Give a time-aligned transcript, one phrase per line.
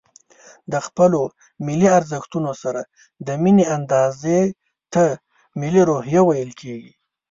[0.71, 1.21] د خپلو
[1.65, 2.81] ملي ارزښتونو سره
[3.27, 4.39] د ميني اندازې
[4.93, 5.03] ته
[5.61, 6.91] ملي روحيه ويل کېږي.